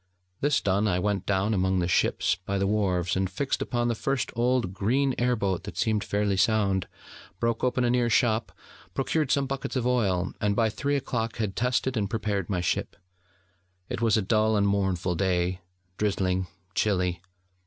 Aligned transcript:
This 0.39 0.61
done, 0.61 0.87
I 0.87 0.97
went 0.97 1.27
down 1.27 1.53
among 1.53 1.77
the 1.77 1.87
ships 1.87 2.33
by 2.35 2.57
the 2.57 2.65
wharves, 2.65 3.15
and 3.15 3.29
fixed 3.29 3.61
upon 3.61 3.87
the 3.87 3.93
first 3.93 4.31
old 4.35 4.73
green 4.73 5.13
air 5.19 5.35
boat 5.35 5.63
that 5.65 5.77
seemed 5.77 6.03
fairly 6.03 6.37
sound, 6.37 6.87
broke 7.39 7.63
open 7.63 7.83
a 7.83 7.89
near 7.91 8.09
shop, 8.09 8.51
procured 8.95 9.29
some 9.29 9.45
buckets 9.45 9.75
of 9.75 9.85
oil, 9.85 10.33
and 10.41 10.55
by 10.55 10.69
three 10.71 10.95
o'clock 10.95 11.35
had 11.37 11.55
tested 11.55 11.95
and 11.95 12.09
prepared 12.09 12.49
my 12.49 12.61
ship. 12.61 12.95
It 13.89 14.01
was 14.01 14.17
a 14.17 14.23
dull 14.23 14.57
and 14.57 14.67
mournful 14.67 15.13
day, 15.13 15.61
drizzling, 15.99 16.47
chilly. 16.73 17.21